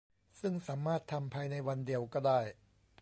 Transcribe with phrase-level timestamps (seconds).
[0.41, 2.39] ซึ่งสามารถทำภายในวันเดียวก็ได้